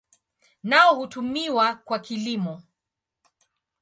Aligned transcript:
Nao 0.63 0.95
hutumiwa 0.95 1.75
kwa 1.75 1.99
kilimo. 1.99 2.63